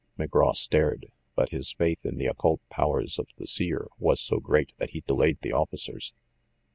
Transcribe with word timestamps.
McGraw 0.17 0.55
stared; 0.55 1.11
but 1.35 1.49
his 1.49 1.73
faith 1.73 2.03
in 2.07 2.17
the 2.17 2.25
occult 2.25 2.59
powers 2.69 3.19
of 3.19 3.27
the 3.37 3.45
Seer 3.45 3.87
was 3.99 4.19
so 4.19 4.39
great 4.39 4.73
that 4.77 4.89
he 4.89 5.01
delayed 5.05 5.37
the 5.41 5.51
officers. 5.53 6.11